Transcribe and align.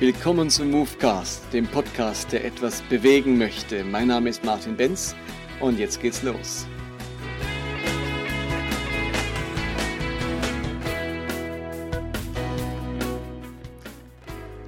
Willkommen 0.00 0.48
zum 0.48 0.70
Movecast, 0.70 1.52
dem 1.52 1.66
Podcast, 1.66 2.30
der 2.30 2.44
etwas 2.44 2.82
bewegen 2.82 3.36
möchte. 3.36 3.82
Mein 3.82 4.06
Name 4.06 4.30
ist 4.30 4.44
Martin 4.44 4.76
Benz 4.76 5.16
und 5.58 5.76
jetzt 5.76 6.00
geht's 6.00 6.22
los. 6.22 6.68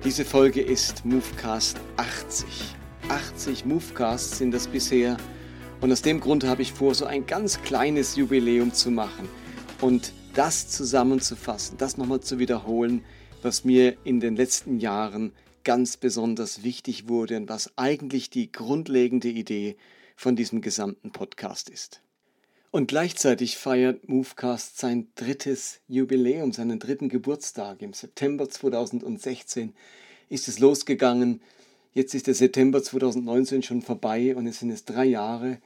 Diese 0.03 0.25
Folge 0.25 0.62
ist 0.62 1.05
Movecast 1.05 1.79
80. 1.97 2.74
80 3.09 3.65
Movecasts 3.66 4.38
sind 4.38 4.51
das 4.51 4.66
bisher 4.66 5.16
und 5.80 5.93
aus 5.93 6.02
dem 6.02 6.19
Grund 6.19 6.43
habe 6.43 6.62
ich 6.62 6.73
vor, 6.73 6.97
so 6.97 7.07
ein 7.07 7.24
ganz 7.24 7.62
kleines 7.62 8.16
Jubiläum 8.16 8.74
zu 8.74 8.91
machen 8.91 9.29
und 9.80 10.12
das 10.35 10.69
zusammenzufassen, 10.71 11.79
das 11.79 11.97
nochmal 11.99 12.19
zu 12.19 12.41
wiederholen, 12.41 13.05
was 13.43 13.65
mir 13.65 13.97
in 14.05 14.21
den 14.21 14.37
letzten 14.37 14.79
Jahren 14.79 15.33
ganz 15.65 15.97
besonders 15.97 16.62
wichtig 16.62 17.09
wurde 17.09 17.37
und 17.37 17.49
was 17.49 17.77
eigentlich 17.77 18.30
die 18.30 18.51
grundlegende 18.51 19.29
Idee 19.29 19.77
von 20.16 20.37
diesem 20.37 20.61
gesamten 20.61 21.13
Podcast 21.13 21.71
ist. 21.71 22.03
Und 22.71 22.87
gleichzeitig 22.87 23.57
feiert 23.57 24.09
Movecast 24.09 24.79
sein 24.79 25.09
drittes 25.16 25.80
Jubiläum, 25.89 26.53
seinen 26.53 26.79
dritten 26.79 27.09
Geburtstag. 27.09 27.83
Im 27.83 27.93
September 27.95 28.49
2016 28.49 29.75
ist 30.29 30.47
es 30.47 30.61
losgegangen. 30.61 31.43
Jetzt 31.93 32.15
ist 32.15 32.29
der 32.29 32.35
September 32.35 32.80
2019 32.82 33.65
schon 33.65 33.82
vorbei 33.82 34.37
und 34.37 34.47
es 34.47 34.60
sind 34.60 34.71
es 34.71 34.85
drei 34.85 35.07
Jahre, 35.07 35.59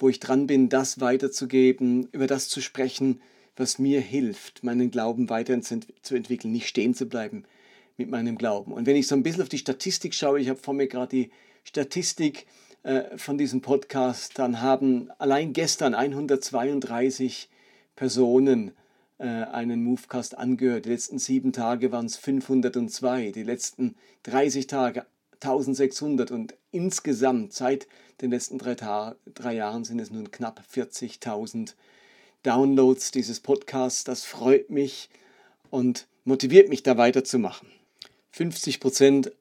wo 0.00 0.08
ich 0.08 0.18
dran 0.18 0.48
bin, 0.48 0.68
das 0.68 1.00
weiterzugeben, 1.00 2.08
über 2.10 2.26
das 2.26 2.48
zu 2.48 2.60
sprechen, 2.60 3.20
was 3.56 3.78
mir 3.78 4.00
hilft, 4.00 4.64
meinen 4.64 4.90
Glauben 4.90 5.28
weiterzuentwickeln, 5.28 6.52
nicht 6.52 6.68
stehen 6.68 6.94
zu 6.94 7.06
bleiben 7.06 7.44
mit 7.96 8.08
meinem 8.08 8.38
Glauben. 8.38 8.72
Und 8.72 8.86
wenn 8.86 8.96
ich 8.96 9.06
so 9.06 9.14
ein 9.14 9.22
bisschen 9.22 9.42
auf 9.42 9.48
die 9.48 9.58
Statistik 9.58 10.14
schaue, 10.14 10.40
ich 10.40 10.48
habe 10.48 10.58
vor 10.58 10.74
mir 10.74 10.88
gerade 10.88 11.08
die 11.08 11.30
Statistik 11.64 12.46
äh, 12.82 13.16
von 13.16 13.38
diesem 13.38 13.60
Podcast, 13.60 14.38
dann 14.38 14.60
haben 14.60 15.10
allein 15.18 15.52
gestern 15.52 15.94
132 15.94 17.48
Personen 17.94 18.72
äh, 19.18 19.26
einen 19.26 19.84
Movecast 19.84 20.36
angehört. 20.36 20.86
Die 20.86 20.90
letzten 20.90 21.18
sieben 21.18 21.52
Tage 21.52 21.92
waren 21.92 22.06
es 22.06 22.16
502, 22.16 23.30
die 23.32 23.44
letzten 23.44 23.94
30 24.24 24.66
Tage 24.66 25.06
1600 25.34 26.30
und 26.30 26.54
insgesamt 26.70 27.52
seit 27.52 27.86
den 28.20 28.30
letzten 28.30 28.58
drei, 28.58 28.74
drei 28.74 29.54
Jahren 29.54 29.84
sind 29.84 30.00
es 30.00 30.10
nun 30.10 30.30
knapp 30.30 30.62
40.000 30.72 31.74
Downloads 32.42 33.10
dieses 33.10 33.40
Podcasts. 33.40 34.04
Das 34.04 34.24
freut 34.24 34.70
mich 34.70 35.08
und 35.70 36.06
motiviert 36.24 36.68
mich 36.68 36.82
da 36.82 36.96
weiterzumachen. 36.96 37.68
50 38.30 38.80
Prozent 38.80 39.32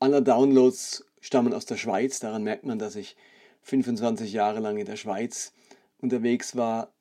aller 0.00 0.20
Downloads 0.20 1.04
stammen 1.20 1.52
aus 1.52 1.66
der 1.66 1.76
Schweiz. 1.76 2.20
Daran 2.20 2.42
merkt 2.42 2.64
man, 2.64 2.78
dass 2.78 2.96
ich 2.96 3.16
25 3.62 4.32
Jahre 4.32 4.60
lang 4.60 4.78
in 4.78 4.86
der 4.86 4.96
Schweiz 4.96 5.52
unterwegs 5.98 6.56
war. 6.56 6.92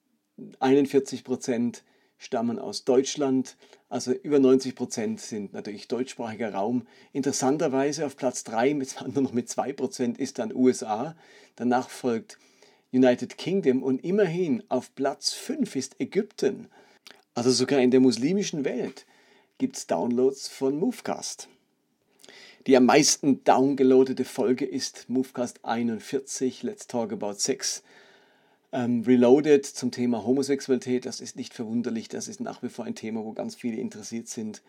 41 0.59 1.23
Prozent 1.23 1.83
stammen 2.17 2.59
aus 2.59 2.83
Deutschland. 2.83 3.57
Also 3.89 4.11
über 4.11 4.39
90 4.39 4.75
Prozent 4.75 5.21
sind 5.21 5.53
natürlich 5.53 5.87
deutschsprachiger 5.87 6.53
Raum. 6.53 6.85
Interessanterweise 7.13 8.05
auf 8.05 8.17
Platz 8.17 8.43
3, 8.43 8.73
mit, 8.73 8.95
nur 9.13 9.23
noch 9.23 9.33
mit 9.33 9.49
2 9.49 9.73
Prozent, 9.73 10.17
ist 10.17 10.39
dann 10.39 10.53
USA. 10.53 11.15
Danach 11.55 11.89
folgt 11.89 12.37
United 12.91 13.37
Kingdom 13.37 13.83
und 13.83 14.03
immerhin 14.03 14.63
auf 14.69 14.95
Platz 14.95 15.33
5 15.33 15.75
ist 15.75 15.99
Ägypten. 15.99 16.67
Also 17.33 17.51
sogar 17.51 17.79
in 17.79 17.91
der 17.91 17.99
muslimischen 17.99 18.65
Welt 18.65 19.05
gibt 19.57 19.77
es 19.77 19.87
Downloads 19.87 20.47
von 20.47 20.79
Movecast. 20.79 21.49
Die 22.65 22.75
am 22.75 22.85
meisten 22.85 23.43
downgeloadete 23.43 24.25
Folge 24.25 24.65
ist 24.65 25.09
Movecast 25.09 25.63
41, 25.63 26.63
Let's 26.63 26.87
Talk 26.87 27.13
About 27.13 27.35
Sex. 27.35 27.83
Ähm, 28.71 29.03
Reloaded 29.05 29.65
zum 29.65 29.91
Thema 29.91 30.25
Homosexualität, 30.25 31.05
das 31.05 31.21
ist 31.21 31.35
nicht 31.35 31.53
verwunderlich, 31.53 32.09
das 32.09 32.27
ist 32.27 32.41
nach 32.41 32.61
wie 32.63 32.69
vor 32.69 32.85
ein 32.85 32.95
Thema, 32.95 33.23
wo 33.23 33.31
ganz 33.31 33.55
viele 33.55 33.77
interessiert 33.77 34.27
sind 34.27 34.61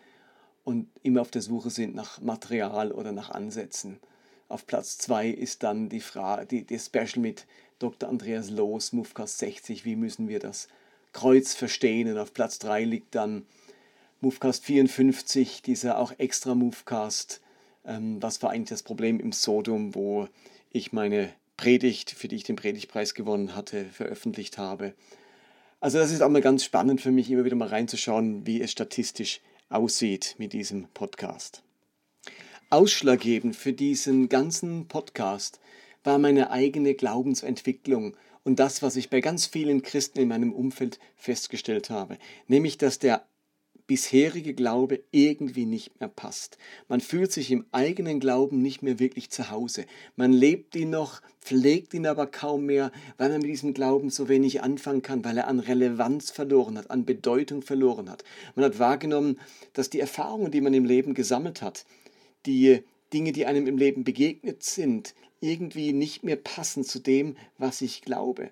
und 0.63 0.87
immer 1.03 1.21
auf 1.21 1.31
der 1.31 1.41
Suche 1.41 1.69
sind 1.69 1.95
nach 1.95 2.21
Material 2.21 2.91
oder 2.91 3.11
nach 3.11 3.29
Ansätzen. 3.31 3.99
Auf 4.47 4.65
Platz 4.65 4.97
2 4.99 5.29
ist 5.29 5.63
dann 5.63 5.89
die, 5.89 5.99
Frage, 5.99 6.45
die, 6.45 6.63
die 6.65 6.79
Special 6.79 7.19
mit 7.19 7.45
Dr. 7.79 8.09
Andreas 8.09 8.49
Loos, 8.49 8.93
Movecast 8.93 9.39
60, 9.39 9.85
wie 9.85 9.95
müssen 9.95 10.27
wir 10.27 10.39
das 10.39 10.67
Kreuz 11.13 11.55
verstehen? 11.55 12.11
Und 12.11 12.17
auf 12.17 12.33
Platz 12.33 12.59
3 12.59 12.83
liegt 12.83 13.15
dann 13.15 13.45
Movecast 14.21 14.65
54, 14.65 15.61
dieser 15.61 15.97
auch 15.97 16.13
extra 16.17 16.55
Movecast. 16.55 17.41
Ähm, 17.85 18.21
was 18.21 18.43
war 18.43 18.51
eigentlich 18.51 18.69
das 18.69 18.83
Problem 18.83 19.19
im 19.19 19.31
Sodom, 19.31 19.95
wo 19.95 20.27
ich 20.71 20.91
meine 20.91 21.33
Predigt, 21.55 22.11
für 22.11 22.27
die 22.27 22.35
ich 22.35 22.43
den 22.43 22.57
Predigtpreis 22.57 23.13
gewonnen 23.13 23.55
hatte, 23.55 23.85
veröffentlicht 23.85 24.57
habe. 24.57 24.93
Also 25.79 25.97
das 25.97 26.11
ist 26.11 26.21
auch 26.21 26.29
mal 26.29 26.41
ganz 26.41 26.63
spannend 26.65 26.99
für 27.01 27.11
mich, 27.11 27.31
immer 27.31 27.45
wieder 27.45 27.55
mal 27.55 27.69
reinzuschauen, 27.69 28.45
wie 28.45 28.61
es 28.61 28.71
statistisch 28.71 29.39
aussieht 29.69 30.35
mit 30.37 30.51
diesem 30.51 30.87
Podcast. 30.93 31.63
Ausschlaggebend 32.69 33.55
für 33.55 33.73
diesen 33.73 34.29
ganzen 34.29 34.87
Podcast 34.87 35.59
war 36.09 36.17
meine 36.17 36.49
eigene 36.49 36.95
Glaubensentwicklung 36.95 38.17
und 38.43 38.57
das, 38.57 38.81
was 38.81 38.95
ich 38.95 39.11
bei 39.11 39.21
ganz 39.21 39.45
vielen 39.45 39.83
Christen 39.83 40.17
in 40.17 40.29
meinem 40.29 40.53
Umfeld 40.53 40.97
festgestellt 41.15 41.91
habe, 41.91 42.17
nämlich 42.47 42.79
dass 42.79 42.97
der 42.97 43.27
bisherige 43.85 44.55
Glaube 44.55 45.03
irgendwie 45.11 45.67
nicht 45.67 45.99
mehr 45.99 46.09
passt. 46.09 46.57
Man 46.87 46.99
fühlt 46.99 47.31
sich 47.31 47.51
im 47.51 47.67
eigenen 47.71 48.19
Glauben 48.19 48.59
nicht 48.59 48.81
mehr 48.81 48.97
wirklich 48.97 49.29
zu 49.29 49.51
Hause. 49.51 49.85
Man 50.15 50.33
lebt 50.33 50.75
ihn 50.75 50.89
noch, 50.89 51.21
pflegt 51.41 51.93
ihn 51.93 52.07
aber 52.07 52.25
kaum 52.25 52.65
mehr, 52.65 52.91
weil 53.19 53.29
man 53.29 53.41
mit 53.41 53.51
diesem 53.51 53.75
Glauben 53.75 54.09
so 54.09 54.29
wenig 54.29 54.63
anfangen 54.63 55.03
kann, 55.03 55.23
weil 55.23 55.37
er 55.37 55.47
an 55.47 55.59
Relevanz 55.59 56.31
verloren 56.31 56.79
hat, 56.79 56.89
an 56.89 57.05
Bedeutung 57.05 57.61
verloren 57.61 58.09
hat. 58.09 58.23
Man 58.55 58.65
hat 58.65 58.79
wahrgenommen, 58.79 59.39
dass 59.73 59.91
die 59.91 59.99
Erfahrungen, 59.99 60.49
die 60.49 60.61
man 60.61 60.73
im 60.73 60.85
Leben 60.85 61.13
gesammelt 61.13 61.61
hat, 61.61 61.85
die 62.47 62.81
Dinge, 63.13 63.31
die 63.31 63.45
einem 63.45 63.67
im 63.67 63.77
Leben 63.77 64.03
begegnet 64.03 64.63
sind, 64.63 65.13
irgendwie 65.41 65.93
nicht 65.93 66.23
mehr 66.23 66.35
passen 66.35 66.83
zu 66.83 66.99
dem, 66.99 67.35
was 67.57 67.81
ich 67.81 68.01
glaube. 68.01 68.51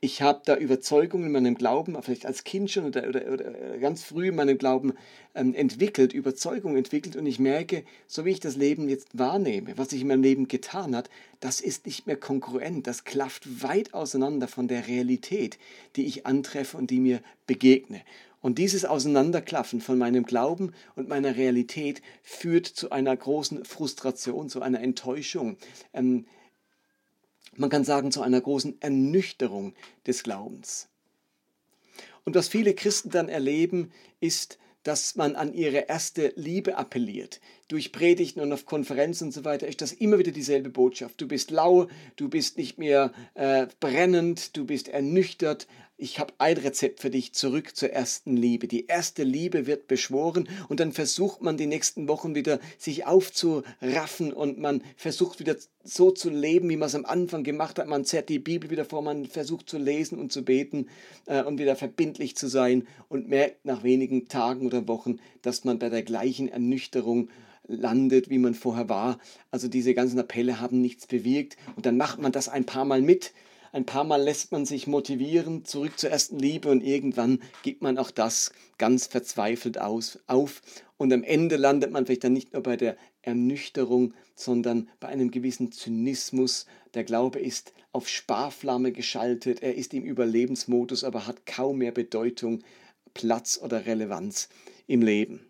Ich 0.00 0.22
habe 0.22 0.42
da 0.44 0.56
Überzeugungen 0.56 1.26
in 1.26 1.32
meinem 1.32 1.54
Glauben, 1.56 2.00
vielleicht 2.00 2.24
als 2.24 2.44
Kind 2.44 2.70
schon 2.70 2.84
oder, 2.84 3.08
oder, 3.08 3.32
oder 3.32 3.78
ganz 3.78 4.04
früh 4.04 4.28
in 4.28 4.36
meinem 4.36 4.56
Glauben 4.56 4.92
ähm, 5.34 5.54
entwickelt, 5.54 6.12
Überzeugungen 6.12 6.76
entwickelt 6.76 7.16
und 7.16 7.26
ich 7.26 7.40
merke, 7.40 7.82
so 8.06 8.24
wie 8.24 8.30
ich 8.30 8.38
das 8.38 8.54
Leben 8.54 8.88
jetzt 8.88 9.18
wahrnehme, 9.18 9.76
was 9.76 9.90
sich 9.90 10.02
in 10.02 10.06
meinem 10.06 10.22
Leben 10.22 10.46
getan 10.46 10.94
hat, 10.94 11.10
das 11.40 11.60
ist 11.60 11.84
nicht 11.84 12.06
mehr 12.06 12.16
konkurrent, 12.16 12.86
das 12.86 13.02
klafft 13.02 13.62
weit 13.64 13.92
auseinander 13.92 14.46
von 14.46 14.68
der 14.68 14.86
Realität, 14.86 15.58
die 15.96 16.06
ich 16.06 16.26
antreffe 16.26 16.76
und 16.76 16.92
die 16.92 17.00
mir 17.00 17.20
begegne. 17.48 18.00
Und 18.40 18.58
dieses 18.58 18.84
Auseinanderklaffen 18.84 19.80
von 19.80 19.98
meinem 19.98 20.24
Glauben 20.24 20.72
und 20.94 21.08
meiner 21.08 21.36
Realität 21.36 22.02
führt 22.22 22.66
zu 22.66 22.90
einer 22.90 23.16
großen 23.16 23.64
Frustration, 23.64 24.48
zu 24.48 24.62
einer 24.62 24.80
Enttäuschung. 24.80 25.56
Ähm, 25.92 26.26
man 27.56 27.70
kann 27.70 27.84
sagen, 27.84 28.12
zu 28.12 28.22
einer 28.22 28.40
großen 28.40 28.80
Ernüchterung 28.80 29.74
des 30.06 30.22
Glaubens. 30.22 30.88
Und 32.24 32.34
was 32.34 32.48
viele 32.48 32.74
Christen 32.74 33.10
dann 33.10 33.28
erleben, 33.28 33.90
ist, 34.20 34.58
dass 34.84 35.16
man 35.16 35.34
an 35.34 35.52
ihre 35.52 35.88
erste 35.88 36.32
Liebe 36.36 36.76
appelliert. 36.76 37.40
Durch 37.66 37.92
Predigten 37.92 38.40
und 38.40 38.52
auf 38.52 38.64
Konferenzen 38.64 39.24
und 39.24 39.32
so 39.32 39.44
weiter 39.44 39.66
ist 39.66 39.82
das 39.82 39.92
immer 39.92 40.18
wieder 40.18 40.30
dieselbe 40.30 40.70
Botschaft. 40.70 41.20
Du 41.20 41.28
bist 41.28 41.50
lau, 41.50 41.88
du 42.16 42.28
bist 42.28 42.56
nicht 42.56 42.78
mehr 42.78 43.12
äh, 43.34 43.66
brennend, 43.80 44.56
du 44.56 44.64
bist 44.64 44.88
ernüchtert, 44.88 45.66
ich 46.00 46.20
habe 46.20 46.32
ein 46.38 46.56
Rezept 46.56 47.00
für 47.00 47.10
dich 47.10 47.32
zurück 47.32 47.74
zur 47.74 47.90
ersten 47.90 48.36
Liebe. 48.36 48.68
Die 48.68 48.86
erste 48.86 49.24
Liebe 49.24 49.66
wird 49.66 49.88
beschworen 49.88 50.48
und 50.68 50.78
dann 50.78 50.92
versucht 50.92 51.42
man 51.42 51.56
die 51.56 51.66
nächsten 51.66 52.06
Wochen 52.06 52.36
wieder 52.36 52.60
sich 52.78 53.04
aufzuraffen 53.04 54.32
und 54.32 54.58
man 54.60 54.82
versucht 54.96 55.40
wieder 55.40 55.56
so 55.82 56.12
zu 56.12 56.30
leben, 56.30 56.70
wie 56.70 56.76
man 56.76 56.86
es 56.86 56.94
am 56.94 57.04
Anfang 57.04 57.42
gemacht 57.42 57.80
hat. 57.80 57.88
Man 57.88 58.04
zerrt 58.04 58.28
die 58.28 58.38
Bibel 58.38 58.70
wieder 58.70 58.84
vor, 58.84 59.02
man 59.02 59.26
versucht 59.26 59.68
zu 59.68 59.76
lesen 59.76 60.20
und 60.20 60.32
zu 60.32 60.44
beten 60.44 60.86
äh, 61.26 61.42
und 61.42 61.58
wieder 61.58 61.74
verbindlich 61.74 62.36
zu 62.36 62.46
sein 62.46 62.86
und 63.08 63.28
merkt 63.28 63.64
nach 63.64 63.82
wenigen 63.82 64.28
Tagen 64.28 64.66
oder 64.66 64.86
Wochen, 64.86 65.18
dass 65.42 65.64
man 65.64 65.80
bei 65.80 65.88
der 65.88 66.04
gleichen 66.04 66.46
Ernüchterung 66.46 67.28
landet, 67.66 68.30
wie 68.30 68.38
man 68.38 68.54
vorher 68.54 68.88
war. 68.88 69.18
Also 69.50 69.66
diese 69.66 69.94
ganzen 69.94 70.20
Appelle 70.20 70.60
haben 70.60 70.80
nichts 70.80 71.08
bewirkt 71.08 71.56
und 71.74 71.86
dann 71.86 71.96
macht 71.96 72.20
man 72.20 72.30
das 72.30 72.48
ein 72.48 72.66
paar 72.66 72.84
Mal 72.84 73.02
mit 73.02 73.32
ein 73.72 73.86
paar 73.86 74.04
Mal 74.04 74.22
lässt 74.22 74.52
man 74.52 74.64
sich 74.64 74.86
motivieren, 74.86 75.64
zurück 75.64 75.98
zur 75.98 76.10
ersten 76.10 76.38
Liebe 76.38 76.70
und 76.70 76.82
irgendwann 76.82 77.40
gibt 77.62 77.82
man 77.82 77.98
auch 77.98 78.10
das 78.10 78.52
ganz 78.78 79.06
verzweifelt 79.06 79.80
aus, 79.80 80.18
auf. 80.26 80.62
Und 80.96 81.12
am 81.12 81.22
Ende 81.22 81.56
landet 81.56 81.90
man 81.90 82.06
vielleicht 82.06 82.24
dann 82.24 82.32
nicht 82.32 82.52
nur 82.52 82.62
bei 82.62 82.76
der 82.76 82.96
Ernüchterung, 83.22 84.14
sondern 84.34 84.88
bei 85.00 85.08
einem 85.08 85.30
gewissen 85.30 85.70
Zynismus. 85.70 86.66
Der 86.94 87.04
Glaube 87.04 87.38
ist 87.38 87.72
auf 87.92 88.08
Sparflamme 88.08 88.92
geschaltet, 88.92 89.62
er 89.62 89.74
ist 89.74 89.94
im 89.94 90.04
Überlebensmodus, 90.04 91.04
aber 91.04 91.26
hat 91.26 91.46
kaum 91.46 91.78
mehr 91.78 91.92
Bedeutung, 91.92 92.62
Platz 93.14 93.58
oder 93.62 93.86
Relevanz 93.86 94.48
im 94.86 95.02
Leben. 95.02 95.40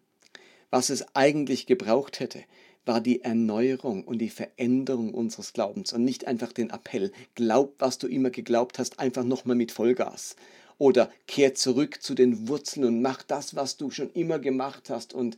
Was 0.70 0.90
es 0.90 1.14
eigentlich 1.14 1.66
gebraucht 1.66 2.20
hätte, 2.20 2.44
war 2.88 3.00
die 3.00 3.22
Erneuerung 3.22 4.02
und 4.02 4.18
die 4.18 4.30
Veränderung 4.30 5.14
unseres 5.14 5.52
Glaubens 5.52 5.92
und 5.92 6.04
nicht 6.04 6.26
einfach 6.26 6.52
den 6.52 6.70
Appell, 6.70 7.12
glaub, 7.36 7.74
was 7.78 7.98
du 7.98 8.08
immer 8.08 8.30
geglaubt 8.30 8.78
hast, 8.78 8.98
einfach 8.98 9.24
nochmal 9.24 9.56
mit 9.56 9.70
Vollgas. 9.70 10.34
Oder 10.78 11.10
kehr 11.26 11.54
zurück 11.54 12.02
zu 12.02 12.14
den 12.14 12.48
Wurzeln 12.48 12.86
und 12.86 13.02
mach 13.02 13.22
das, 13.22 13.54
was 13.54 13.76
du 13.76 13.90
schon 13.90 14.10
immer 14.14 14.38
gemacht 14.38 14.90
hast 14.90 15.12
und 15.12 15.36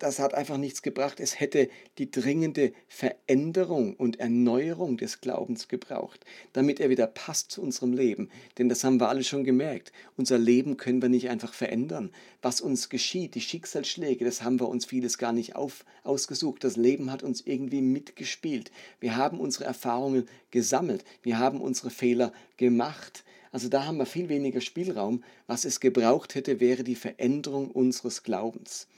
das 0.00 0.18
hat 0.18 0.34
einfach 0.34 0.56
nichts 0.56 0.82
gebracht. 0.82 1.20
Es 1.20 1.38
hätte 1.38 1.68
die 1.98 2.10
dringende 2.10 2.72
Veränderung 2.88 3.94
und 3.94 4.18
Erneuerung 4.18 4.96
des 4.96 5.20
Glaubens 5.20 5.68
gebraucht, 5.68 6.24
damit 6.52 6.80
er 6.80 6.88
wieder 6.88 7.06
passt 7.06 7.50
zu 7.50 7.60
unserem 7.60 7.92
Leben. 7.92 8.30
Denn 8.58 8.68
das 8.68 8.84
haben 8.84 9.00
wir 9.00 9.08
alle 9.08 9.24
schon 9.24 9.44
gemerkt. 9.44 9.92
Unser 10.16 10.38
Leben 10.38 10.76
können 10.76 11.02
wir 11.02 11.08
nicht 11.08 11.28
einfach 11.28 11.52
verändern. 11.52 12.10
Was 12.42 12.60
uns 12.60 12.88
geschieht, 12.88 13.34
die 13.34 13.40
Schicksalsschläge, 13.40 14.24
das 14.24 14.42
haben 14.42 14.60
wir 14.60 14.68
uns 14.68 14.86
vieles 14.86 15.18
gar 15.18 15.32
nicht 15.32 15.56
auf, 15.56 15.84
ausgesucht. 16.04 16.64
Das 16.64 16.76
Leben 16.76 17.12
hat 17.12 17.22
uns 17.22 17.42
irgendwie 17.42 17.82
mitgespielt. 17.82 18.70
Wir 19.00 19.16
haben 19.16 19.40
unsere 19.40 19.64
Erfahrungen 19.64 20.26
gesammelt. 20.50 21.04
Wir 21.22 21.38
haben 21.38 21.60
unsere 21.60 21.90
Fehler 21.90 22.32
gemacht. 22.56 23.24
Also 23.54 23.68
da 23.68 23.84
haben 23.86 23.98
wir 23.98 24.06
viel 24.06 24.28
weniger 24.28 24.60
Spielraum. 24.60 25.22
Was 25.46 25.64
es 25.64 25.78
gebraucht 25.78 26.34
hätte, 26.34 26.58
wäre 26.58 26.82
die 26.82 26.96
Veränderung 26.96 27.70
unseres 27.70 28.22
Glaubens. 28.22 28.88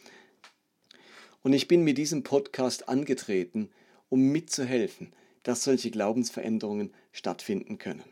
Und 1.46 1.52
ich 1.52 1.68
bin 1.68 1.84
mit 1.84 1.96
diesem 1.96 2.24
Podcast 2.24 2.88
angetreten, 2.88 3.70
um 4.08 4.32
mitzuhelfen, 4.32 5.12
dass 5.44 5.62
solche 5.62 5.92
Glaubensveränderungen 5.92 6.92
stattfinden 7.12 7.78
können. 7.78 8.02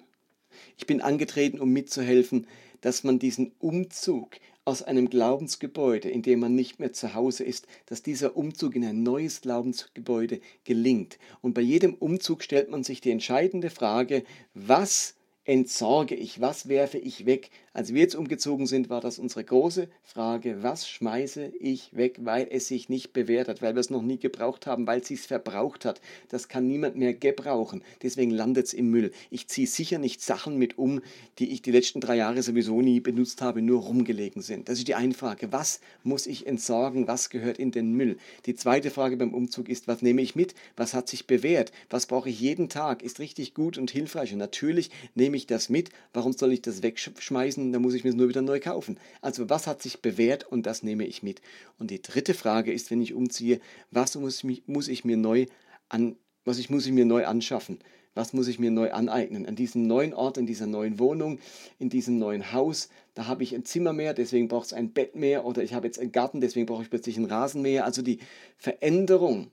Ich 0.79 0.87
bin 0.87 1.01
angetreten, 1.01 1.59
um 1.59 1.71
mitzuhelfen, 1.73 2.47
dass 2.81 3.03
man 3.03 3.19
diesen 3.19 3.51
Umzug 3.59 4.37
aus 4.65 4.85
einem 4.85 5.11
Glaubensgebäude, 5.11 6.11
in 6.11 6.23
dem 6.23 6.39
man 6.39 6.55
nicht 6.55 6.79
mehr 6.79 6.93
zu 6.93 7.15
Hause 7.15 7.43
ist, 7.43 7.67
dass 7.87 8.05
dieser 8.05 8.37
Umzug 8.37 8.77
in 8.77 8.85
ein 8.85 9.03
neues 9.03 9.41
Glaubensgebäude 9.41 10.41
gelingt. 10.63 11.19
Und 11.41 11.55
bei 11.55 11.61
jedem 11.61 11.95
Umzug 11.95 12.45
stellt 12.45 12.71
man 12.71 12.85
sich 12.85 13.01
die 13.01 13.11
entscheidende 13.11 13.71
Frage, 13.71 14.23
was 14.55 15.17
entsorge 15.45 16.15
ich, 16.15 16.41
was 16.41 16.69
werfe 16.69 16.99
ich 16.99 17.27
weg? 17.27 17.51
Als 17.77 17.93
wir 17.93 18.03
jetzt 18.03 18.15
umgezogen 18.15 18.69
sind, 18.69 18.89
war 18.89 19.01
das 19.01 19.19
unsere 19.19 19.43
große 19.43 19.89
Frage, 20.05 20.63
was 20.63 20.89
schmeiße 20.89 21.53
ich 21.59 21.91
weg, 21.93 22.21
weil 22.23 22.47
es 22.49 22.69
sich 22.69 22.89
nicht 22.89 23.13
bewährt 23.13 23.49
hat, 23.49 23.63
weil 23.63 23.75
wir 23.75 23.81
es 23.81 23.91
noch 23.91 24.03
nie 24.03 24.17
gebraucht 24.17 24.69
haben, 24.69 24.87
weil 24.87 25.01
es 25.01 25.09
sich 25.09 25.21
verbraucht 25.21 25.85
hat. 25.85 26.01
Das 26.29 26.47
kann 26.47 26.69
niemand 26.69 26.95
mehr 26.95 27.15
gebrauchen. 27.15 27.83
Deswegen 28.01 28.31
landet 28.31 28.67
es 28.67 28.75
im 28.75 28.91
Müll. 28.91 29.11
Ich 29.31 29.49
ziehe 29.49 29.67
sicher 29.67 29.99
nicht 29.99 30.23
Sachen 30.23 30.57
mit 30.57 30.79
um, 30.79 31.01
die 31.41 31.51
ich 31.51 31.63
die 31.63 31.73
letzten 31.73 32.01
drei 32.01 32.15
Jahre 32.15 32.45
sowieso 32.45 32.81
nie 32.81 33.01
benutzt 33.01 33.43
habe, 33.43 33.61
nur 33.61 33.83
rumgelegen 33.83 34.41
sind. 34.41 34.69
Das 34.69 34.79
ist 34.79 34.87
die 34.87 34.95
eine 34.95 35.15
Frage. 35.15 35.51
Was 35.51 35.81
muss 36.05 36.29
ich 36.29 36.47
entsorgen? 36.47 37.09
Was 37.09 37.29
gehört 37.29 37.59
in 37.59 37.73
den 37.73 37.93
Müll? 37.95 38.19
Die 38.47 38.55
zweite 38.55 38.93
Frage 38.93 39.17
beim 39.17 39.35
Umzug 39.35 39.69
ist, 39.69 39.89
was 39.89 40.01
nehme 40.01 40.23
ich 40.23 40.37
mit? 40.37 40.55
Was 40.77 40.95
hat 40.95 41.09
sich 41.09 41.27
bewährt? 41.27 41.73
Was 41.91 42.07
brauche 42.07 42.31
ich 42.31 42.41
jeden 42.41 42.69
Tag? 42.69 43.03
Ist 43.03 43.19
richtig 43.19 43.53
gut 43.53 43.79
und 43.79 43.91
hilfreich. 43.91 44.33
Und 44.33 44.39
natürlich 44.39 44.91
nehme 45.17 45.34
nehme 45.35 45.39
ich 45.39 45.47
das 45.49 45.69
mit? 45.69 45.91
Warum 46.13 46.33
soll 46.33 46.53
ich 46.53 46.63
das 46.63 46.85
wegschmeißen? 46.85 47.73
Da 47.73 47.81
muss 47.81 47.95
ich 47.95 48.05
mir 48.05 48.11
es 48.11 48.17
nur 48.17 48.29
wieder 48.29 48.41
neu 48.41 48.61
kaufen. 48.61 48.99
Also 49.21 49.51
was 49.51 49.67
hat 49.67 49.83
sich 49.83 50.01
bewährt 50.01 50.45
und 50.45 50.65
das 50.65 50.85
nehme 50.85 51.05
ich 51.07 51.25
mit. 51.25 51.41
Und 51.77 51.91
die 51.91 52.01
dritte 52.01 52.35
Frage 52.35 52.73
ist, 52.73 52.93
wenn 52.93 53.03
ich 53.03 53.15
umziehe, 53.15 53.61
was 53.91 54.15
muss, 54.15 54.45
mich, 54.45 54.63
muss 54.67 54.87
ich 54.87 55.05
mir 55.05 55.17
neu 55.17 55.47
an, 55.89 56.15
was 56.45 56.59
ich, 56.59 56.71
muss 56.71 56.87
ich 56.87 56.93
mir 56.93 57.05
neu 57.05 57.27
anschaffen? 57.27 57.81
Was 58.15 58.33
muss 58.33 58.47
ich 58.47 58.61
mir 58.61 58.71
neu 58.71 58.93
aneignen? 58.93 59.45
An 59.45 59.57
diesem 59.57 59.89
neuen 59.89 60.15
Ort, 60.15 60.39
in 60.39 60.47
dieser 60.47 60.69
neuen 60.69 61.01
Wohnung, 61.01 61.41
in 61.81 61.89
diesem 61.89 62.17
neuen 62.17 62.53
Haus, 62.53 62.89
da 63.15 63.27
habe 63.27 63.43
ich 63.43 63.57
ein 63.57 63.65
Zimmer 63.65 63.93
mehr, 63.93 64.15
deswegen 64.15 64.47
braucht 64.47 64.67
es 64.67 64.73
ein 64.73 64.93
Bett 64.93 65.17
mehr 65.17 65.45
oder 65.45 65.65
ich 65.65 65.75
habe 65.75 65.89
jetzt 65.89 65.99
einen 65.99 66.13
Garten, 66.13 66.41
deswegen 66.41 66.67
brauche 66.67 66.85
ich 66.85 66.91
plötzlich 66.91 67.17
einen 67.17 67.27
Rasen 67.27 67.61
mehr. 67.61 67.85
Also 67.85 68.03
die 68.03 68.21
Veränderung 68.57 69.51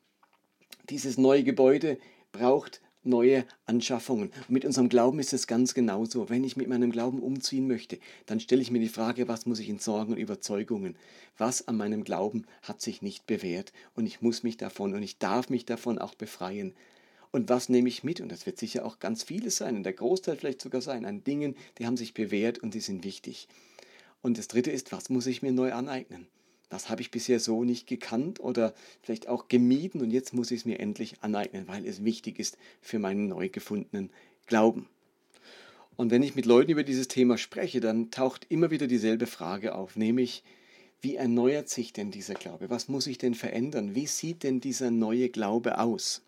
dieses 0.91 1.17
neue 1.17 1.43
Gebäude 1.43 1.97
braucht 2.31 2.81
neue 3.03 3.45
Anschaffungen. 3.65 4.31
Und 4.47 4.49
mit 4.49 4.65
unserem 4.65 4.89
Glauben 4.89 5.19
ist 5.19 5.33
es 5.33 5.47
ganz 5.47 5.73
genauso. 5.73 6.29
Wenn 6.29 6.43
ich 6.43 6.57
mit 6.57 6.67
meinem 6.67 6.91
Glauben 6.91 7.19
umziehen 7.19 7.67
möchte, 7.67 7.99
dann 8.25 8.39
stelle 8.39 8.61
ich 8.61 8.71
mir 8.71 8.79
die 8.79 8.89
Frage, 8.89 9.27
was 9.27 9.45
muss 9.45 9.59
ich 9.59 9.69
entsorgen 9.69 10.13
und 10.13 10.19
Überzeugungen? 10.19 10.95
Was 11.37 11.67
an 11.67 11.77
meinem 11.77 12.03
Glauben 12.03 12.45
hat 12.61 12.81
sich 12.81 13.01
nicht 13.01 13.25
bewährt 13.25 13.73
und 13.95 14.05
ich 14.05 14.21
muss 14.21 14.43
mich 14.43 14.57
davon 14.57 14.93
und 14.93 15.03
ich 15.03 15.17
darf 15.17 15.49
mich 15.49 15.65
davon 15.65 15.97
auch 15.97 16.15
befreien. 16.15 16.73
Und 17.31 17.49
was 17.49 17.69
nehme 17.69 17.87
ich 17.87 18.03
mit? 18.03 18.19
Und 18.19 18.31
das 18.31 18.45
wird 18.45 18.59
sicher 18.59 18.85
auch 18.85 18.99
ganz 18.99 19.23
vieles 19.23 19.57
sein 19.57 19.77
und 19.77 19.83
der 19.83 19.93
Großteil 19.93 20.35
vielleicht 20.35 20.61
sogar 20.61 20.81
sein 20.81 21.05
an 21.05 21.23
Dingen, 21.23 21.55
die 21.77 21.85
haben 21.85 21.97
sich 21.97 22.13
bewährt 22.13 22.59
und 22.59 22.73
die 22.73 22.81
sind 22.81 23.03
wichtig. 23.03 23.47
Und 24.21 24.37
das 24.37 24.47
Dritte 24.47 24.69
ist, 24.69 24.91
was 24.91 25.09
muss 25.09 25.27
ich 25.27 25.41
mir 25.41 25.51
neu 25.51 25.73
aneignen? 25.73 26.27
Das 26.71 26.89
habe 26.89 27.01
ich 27.01 27.11
bisher 27.11 27.41
so 27.41 27.65
nicht 27.65 27.85
gekannt 27.85 28.39
oder 28.39 28.73
vielleicht 29.01 29.27
auch 29.27 29.49
gemieden 29.49 29.99
und 29.99 30.09
jetzt 30.09 30.33
muss 30.33 30.51
ich 30.51 30.61
es 30.61 30.65
mir 30.65 30.79
endlich 30.79 31.15
aneignen, 31.19 31.67
weil 31.67 31.85
es 31.85 32.05
wichtig 32.05 32.39
ist 32.39 32.57
für 32.79 32.97
meinen 32.97 33.27
neu 33.27 33.49
gefundenen 33.49 34.09
Glauben. 34.47 34.87
Und 35.97 36.11
wenn 36.11 36.23
ich 36.23 36.33
mit 36.33 36.45
Leuten 36.45 36.71
über 36.71 36.83
dieses 36.83 37.09
Thema 37.09 37.37
spreche, 37.37 37.81
dann 37.81 38.09
taucht 38.09 38.45
immer 38.47 38.71
wieder 38.71 38.87
dieselbe 38.87 39.27
Frage 39.27 39.75
auf, 39.75 39.97
nämlich, 39.97 40.45
wie 41.01 41.17
erneuert 41.17 41.67
sich 41.67 41.91
denn 41.91 42.09
dieser 42.09 42.35
Glaube? 42.35 42.69
Was 42.69 42.87
muss 42.87 43.05
ich 43.05 43.17
denn 43.17 43.33
verändern? 43.33 43.93
Wie 43.93 44.07
sieht 44.07 44.43
denn 44.43 44.61
dieser 44.61 44.91
neue 44.91 45.27
Glaube 45.27 45.77
aus? 45.77 46.21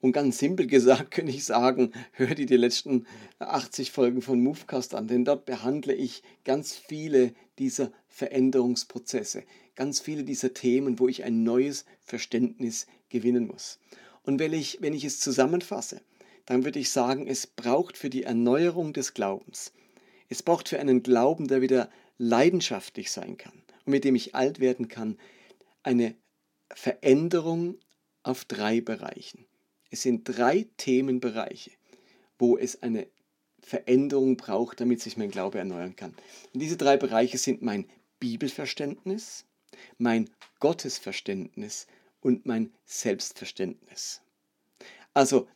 Und 0.00 0.12
ganz 0.12 0.38
simpel 0.38 0.66
gesagt 0.66 1.10
könnte 1.10 1.32
ich 1.32 1.44
sagen, 1.44 1.92
hör 2.12 2.34
dir 2.34 2.46
die 2.46 2.56
letzten 2.56 3.06
80 3.40 3.90
Folgen 3.90 4.22
von 4.22 4.40
Movecast 4.40 4.94
an, 4.94 5.08
denn 5.08 5.24
dort 5.24 5.44
behandle 5.44 5.92
ich 5.92 6.22
ganz 6.44 6.74
viele 6.74 7.34
dieser 7.58 7.90
Veränderungsprozesse, 8.06 9.42
ganz 9.74 9.98
viele 10.00 10.22
dieser 10.22 10.54
Themen, 10.54 11.00
wo 11.00 11.08
ich 11.08 11.24
ein 11.24 11.42
neues 11.42 11.84
Verständnis 12.00 12.86
gewinnen 13.08 13.48
muss. 13.48 13.80
Und 14.22 14.38
wenn 14.38 14.52
ich, 14.52 14.78
wenn 14.80 14.94
ich 14.94 15.04
es 15.04 15.18
zusammenfasse, 15.18 16.00
dann 16.46 16.64
würde 16.64 16.78
ich 16.78 16.90
sagen, 16.90 17.26
es 17.26 17.46
braucht 17.46 17.96
für 17.96 18.08
die 18.08 18.22
Erneuerung 18.22 18.92
des 18.92 19.14
Glaubens, 19.14 19.72
es 20.28 20.42
braucht 20.42 20.68
für 20.68 20.78
einen 20.78 21.02
Glauben, 21.02 21.48
der 21.48 21.60
wieder 21.60 21.90
leidenschaftlich 22.18 23.10
sein 23.10 23.36
kann 23.36 23.62
und 23.84 23.92
mit 23.92 24.04
dem 24.04 24.14
ich 24.14 24.34
alt 24.34 24.60
werden 24.60 24.88
kann, 24.88 25.18
eine 25.82 26.14
Veränderung 26.72 27.78
auf 28.22 28.44
drei 28.44 28.80
Bereichen. 28.80 29.46
Es 29.90 30.02
sind 30.02 30.24
drei 30.24 30.66
Themenbereiche, 30.76 31.70
wo 32.38 32.58
es 32.58 32.82
eine 32.82 33.06
Veränderung 33.60 34.36
braucht, 34.36 34.80
damit 34.80 35.00
sich 35.00 35.16
mein 35.16 35.30
Glaube 35.30 35.58
erneuern 35.58 35.96
kann. 35.96 36.14
Und 36.52 36.60
diese 36.60 36.76
drei 36.76 36.96
Bereiche 36.96 37.38
sind 37.38 37.62
mein 37.62 37.88
Bibelverständnis, 38.20 39.44
mein 39.98 40.30
Gottesverständnis 40.60 41.86
und 42.20 42.46
mein 42.46 42.72
Selbstverständnis. 42.84 44.22
Also, 45.14 45.48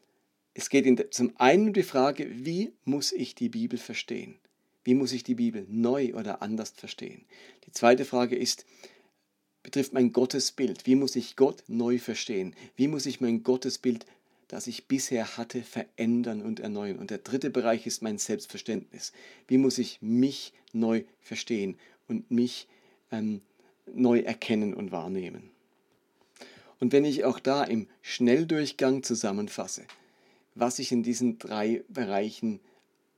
es 0.55 0.69
geht 0.69 0.87
in, 0.87 1.03
zum 1.11 1.33
einen 1.37 1.69
um 1.69 1.73
die 1.73 1.83
Frage, 1.83 2.29
wie 2.45 2.73
muss 2.85 3.12
ich 3.12 3.35
die 3.35 3.49
Bibel 3.49 3.79
verstehen? 3.79 4.39
Wie 4.85 4.95
muss 4.95 5.12
ich 5.12 5.23
die 5.25 5.37
Bibel 5.37 5.65
neu 5.69 6.15
oder 6.15 6.43
anders 6.43 6.71
verstehen? 6.71 7.25
Die 7.67 7.73
zweite 7.73 8.05
Frage 8.05 8.37
ist, 8.37 8.67
betrifft 9.62 9.93
mein 9.93 10.12
Gottesbild. 10.12 10.87
Wie 10.87 10.97
muss 10.97 11.17
ich 11.17 11.37
Gott 11.37 11.62
neu 11.69 11.99
verstehen? 11.99 12.55
Wie 12.77 12.89
muss 12.89 13.07
ich 13.07 13.21
mein 13.21 13.43
Gottesbild 13.43 14.07
das 14.53 14.67
ich 14.67 14.87
bisher 14.87 15.39
hatte, 15.39 15.63
verändern 15.63 16.43
und 16.43 16.61
erneuern. 16.61 16.99
Und 16.99 17.09
der 17.09 17.17
dritte 17.17 17.49
Bereich 17.49 17.87
ist 17.87 18.03
mein 18.03 18.19
Selbstverständnis. 18.19 19.15
Wie 19.49 19.57
muss 19.57 19.79
ich 19.79 20.03
mich 20.03 20.53
neu 20.75 21.05
verstehen 21.23 21.79
und 22.07 22.31
mich 22.31 22.69
ähm, 23.11 23.41
neu 23.95 24.19
erkennen 24.19 24.75
und 24.75 24.93
wahrnehmen? 24.93 25.51
Und 26.81 26.93
wenn 26.93 27.07
ich 27.07 27.25
auch 27.25 27.41
da 27.41 27.65
im 27.65 27.89
Schnelldurchgang 28.03 29.03
zusammenfasse, 29.03 29.87
was 30.55 30.79
ich 30.79 30.93
in 30.93 31.03
diesen 31.03 31.39
drei 31.39 31.83
Bereichen 31.89 32.61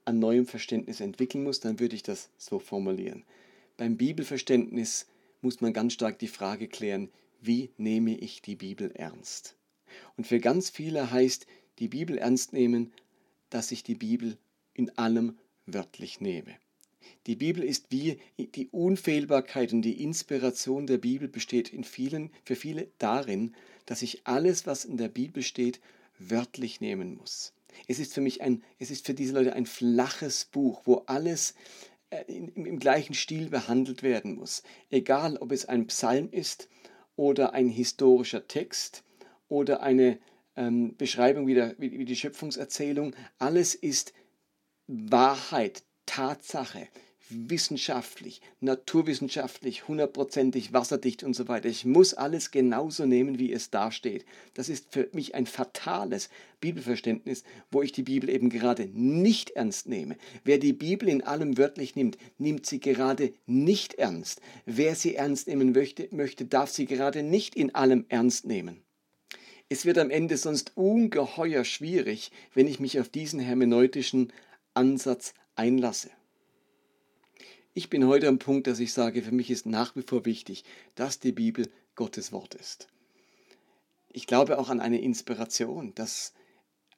an 0.04 0.20
neuem 0.20 0.46
Verständnis 0.46 1.00
entwickeln 1.00 1.42
muss, 1.42 1.58
dann 1.58 1.80
würde 1.80 1.96
ich 1.96 2.04
das 2.04 2.30
so 2.38 2.60
formulieren. 2.60 3.24
Beim 3.76 3.96
Bibelverständnis 3.96 5.08
muss 5.40 5.60
man 5.60 5.72
ganz 5.72 5.94
stark 5.94 6.20
die 6.20 6.28
Frage 6.28 6.68
klären, 6.68 7.08
wie 7.40 7.70
nehme 7.76 8.16
ich 8.16 8.40
die 8.40 8.54
Bibel 8.54 8.92
ernst? 8.94 9.56
Und 10.16 10.26
für 10.26 10.40
ganz 10.40 10.70
viele 10.70 11.10
heißt 11.10 11.46
die 11.78 11.88
Bibel 11.88 12.18
ernst 12.18 12.52
nehmen, 12.52 12.92
dass 13.50 13.72
ich 13.72 13.82
die 13.82 13.94
Bibel 13.94 14.38
in 14.74 14.96
allem 14.98 15.38
wörtlich 15.66 16.20
nehme. 16.20 16.56
Die 17.26 17.36
Bibel 17.36 17.62
ist 17.62 17.86
wie 17.90 18.18
die 18.38 18.68
Unfehlbarkeit 18.68 19.72
und 19.72 19.82
die 19.82 20.02
Inspiration 20.02 20.86
der 20.86 20.98
Bibel 20.98 21.28
besteht 21.28 21.72
in 21.72 21.84
vielen, 21.84 22.30
für 22.44 22.56
viele 22.56 22.88
darin, 22.98 23.54
dass 23.86 24.02
ich 24.02 24.26
alles, 24.26 24.66
was 24.66 24.84
in 24.84 24.96
der 24.96 25.08
Bibel 25.08 25.42
steht, 25.42 25.80
wörtlich 26.18 26.80
nehmen 26.80 27.16
muss. 27.16 27.52
Es 27.88 27.98
ist 27.98 28.14
für 28.14 28.20
mich 28.20 28.40
ein, 28.40 28.62
es 28.78 28.90
ist 28.90 29.06
für 29.06 29.14
diese 29.14 29.34
Leute 29.34 29.54
ein 29.54 29.66
flaches 29.66 30.44
Buch, 30.44 30.82
wo 30.84 31.04
alles 31.06 31.54
äh, 32.10 32.22
im 32.28 32.78
gleichen 32.78 33.14
Stil 33.14 33.50
behandelt 33.50 34.02
werden 34.02 34.36
muss. 34.36 34.62
Egal, 34.90 35.36
ob 35.38 35.52
es 35.52 35.66
ein 35.66 35.86
Psalm 35.88 36.28
ist 36.30 36.68
oder 37.16 37.52
ein 37.52 37.68
historischer 37.68 38.46
Text, 38.46 39.02
oder 39.48 39.82
eine 39.82 40.18
ähm, 40.56 40.96
Beschreibung 40.96 41.46
wie, 41.46 41.54
der, 41.54 41.74
wie, 41.78 41.98
wie 41.98 42.04
die 42.04 42.16
Schöpfungserzählung. 42.16 43.14
Alles 43.38 43.74
ist 43.74 44.12
Wahrheit, 44.86 45.82
Tatsache, 46.06 46.88
wissenschaftlich, 47.30 48.40
naturwissenschaftlich, 48.60 49.88
hundertprozentig 49.88 50.72
wasserdicht 50.72 51.24
und 51.24 51.34
so 51.34 51.48
weiter. 51.48 51.68
Ich 51.68 51.84
muss 51.84 52.14
alles 52.14 52.50
genauso 52.50 53.06
nehmen, 53.06 53.38
wie 53.38 53.52
es 53.52 53.70
da 53.70 53.90
steht. 53.90 54.26
Das 54.52 54.68
ist 54.68 54.92
für 54.92 55.08
mich 55.12 55.34
ein 55.34 55.46
fatales 55.46 56.28
Bibelverständnis, 56.60 57.42
wo 57.70 57.82
ich 57.82 57.92
die 57.92 58.02
Bibel 58.02 58.28
eben 58.28 58.50
gerade 58.50 58.86
nicht 58.92 59.50
ernst 59.50 59.88
nehme. 59.88 60.16
Wer 60.44 60.58
die 60.58 60.74
Bibel 60.74 61.08
in 61.08 61.22
allem 61.22 61.56
wörtlich 61.56 61.96
nimmt, 61.96 62.18
nimmt 62.38 62.66
sie 62.66 62.80
gerade 62.80 63.32
nicht 63.46 63.94
ernst. 63.94 64.40
Wer 64.66 64.94
sie 64.94 65.14
ernst 65.16 65.48
nehmen 65.48 65.72
möchte, 65.72 66.08
möchte 66.10 66.44
darf 66.44 66.70
sie 66.70 66.84
gerade 66.84 67.22
nicht 67.22 67.54
in 67.54 67.74
allem 67.74 68.04
ernst 68.08 68.46
nehmen. 68.46 68.83
Es 69.68 69.84
wird 69.84 69.98
am 69.98 70.10
Ende 70.10 70.36
sonst 70.36 70.76
ungeheuer 70.76 71.64
schwierig, 71.64 72.30
wenn 72.52 72.66
ich 72.66 72.80
mich 72.80 73.00
auf 73.00 73.08
diesen 73.08 73.40
hermeneutischen 73.40 74.32
Ansatz 74.74 75.34
einlasse. 75.56 76.10
Ich 77.72 77.90
bin 77.90 78.06
heute 78.06 78.28
am 78.28 78.38
Punkt, 78.38 78.66
dass 78.66 78.78
ich 78.78 78.92
sage, 78.92 79.22
für 79.22 79.32
mich 79.32 79.50
ist 79.50 79.66
nach 79.66 79.96
wie 79.96 80.02
vor 80.02 80.24
wichtig, 80.24 80.64
dass 80.94 81.18
die 81.18 81.32
Bibel 81.32 81.68
Gottes 81.94 82.30
Wort 82.30 82.54
ist. 82.54 82.88
Ich 84.10 84.26
glaube 84.26 84.58
auch 84.58 84.68
an 84.68 84.80
eine 84.80 85.00
Inspiration, 85.00 85.94
dass 85.94 86.34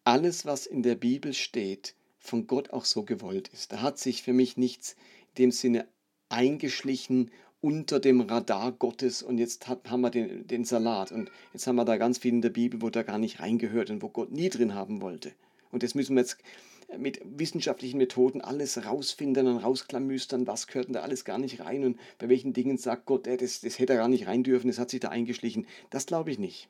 alles, 0.05 0.45
was 0.45 0.67
in 0.67 0.83
der 0.83 0.97
Bibel 0.97 1.33
steht, 1.33 1.95
von 2.19 2.47
Gott 2.47 2.71
auch 2.71 2.85
so 2.85 3.05
gewollt 3.05 3.49
ist. 3.49 3.73
Da 3.73 3.81
hat 3.81 3.99
sich 3.99 4.23
für 4.23 4.33
mich 4.33 4.57
nichts 4.57 4.97
in 5.29 5.45
dem 5.45 5.53
Sinne 5.53 5.89
eingeschlichen 6.29 7.31
unter 7.61 8.01
dem 8.01 8.21
Radar 8.21 8.73
Gottes 8.73 9.23
und 9.23 9.39
jetzt 9.39 9.69
hat, 9.69 9.91
haben 9.91 10.03
wir 10.03 10.11
den, 10.11 10.47
den 10.47 10.65
Salat 10.65 11.13
und 11.13 11.31
jetzt 11.53 11.67
haben 11.67 11.77
wir 11.77 11.85
da 11.85 11.97
ganz 11.97 12.19
viel 12.19 12.33
in 12.33 12.43
der 12.43 12.51
Bibel, 12.51 12.83
wo 12.83 12.91
da 12.91 13.03
gar 13.03 13.19
nicht 13.19 13.41
reingehört 13.41 13.91
und 13.91 14.03
wo 14.03 14.09
Gott 14.09 14.31
nie 14.31 14.51
drin 14.51 14.75
haben 14.75 15.01
wollte. 15.01 15.33
Und 15.71 15.83
das 15.83 15.95
müssen 15.95 16.15
wir 16.15 16.23
jetzt 16.23 16.39
mit 16.99 17.21
wissenschaftlichen 17.25 17.99
Methoden 17.99 18.41
alles 18.41 18.85
rausfinden 18.85 19.49
und 19.49 19.59
rausklamüstern, 19.59 20.47
was 20.47 20.67
gehört 20.67 20.87
denn 20.87 20.95
da 20.95 21.01
alles 21.01 21.25
gar 21.25 21.39
nicht 21.39 21.61
rein 21.61 21.85
und 21.85 21.99
bei 22.19 22.29
welchen 22.29 22.53
Dingen 22.53 22.79
sagt 22.79 23.07
Gott, 23.07 23.27
äh, 23.27 23.37
das, 23.37 23.61
das 23.61 23.79
hätte 23.79 23.95
er 23.95 23.99
gar 23.99 24.09
nicht 24.09 24.27
rein 24.27 24.45
dürfen, 24.45 24.69
das 24.69 24.79
hat 24.79 24.91
sich 24.91 25.01
da 25.01 25.09
eingeschlichen. 25.09 25.67
Das 25.91 26.07
glaube 26.07 26.31
ich 26.31 26.39
nicht. 26.39 26.69